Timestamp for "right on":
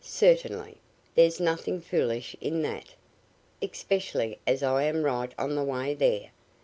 5.03-5.53